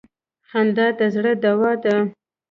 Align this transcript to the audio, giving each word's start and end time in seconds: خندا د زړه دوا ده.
خندا 0.49 0.87
د 0.99 1.01
زړه 1.15 1.33
دوا 1.43 1.71
ده. 1.83 1.95